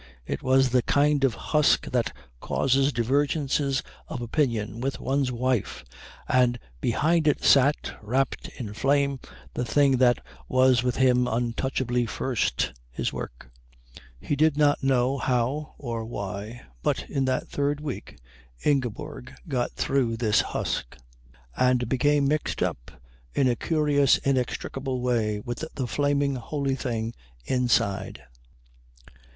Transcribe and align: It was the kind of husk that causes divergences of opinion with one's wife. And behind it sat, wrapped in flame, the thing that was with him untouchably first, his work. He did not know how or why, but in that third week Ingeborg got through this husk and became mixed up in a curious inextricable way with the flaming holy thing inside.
It 0.25 0.41
was 0.41 0.71
the 0.71 0.81
kind 0.81 1.23
of 1.23 1.35
husk 1.35 1.85
that 1.91 2.11
causes 2.39 2.91
divergences 2.91 3.83
of 4.07 4.19
opinion 4.19 4.79
with 4.81 4.99
one's 4.99 5.31
wife. 5.31 5.85
And 6.27 6.57
behind 6.79 7.27
it 7.27 7.43
sat, 7.43 7.93
wrapped 8.01 8.47
in 8.59 8.73
flame, 8.73 9.19
the 9.53 9.63
thing 9.63 9.97
that 9.97 10.17
was 10.47 10.81
with 10.81 10.95
him 10.95 11.27
untouchably 11.27 12.09
first, 12.09 12.73
his 12.89 13.13
work. 13.13 13.51
He 14.19 14.35
did 14.35 14.57
not 14.57 14.81
know 14.83 15.19
how 15.19 15.75
or 15.77 16.03
why, 16.03 16.63
but 16.81 17.07
in 17.07 17.25
that 17.25 17.47
third 17.47 17.79
week 17.79 18.17
Ingeborg 18.65 19.35
got 19.47 19.73
through 19.73 20.17
this 20.17 20.41
husk 20.41 20.97
and 21.55 21.87
became 21.87 22.27
mixed 22.27 22.63
up 22.63 22.89
in 23.35 23.47
a 23.47 23.55
curious 23.55 24.17
inextricable 24.17 24.99
way 24.99 25.41
with 25.41 25.63
the 25.75 25.85
flaming 25.85 26.37
holy 26.37 26.73
thing 26.73 27.13
inside. 27.45 28.23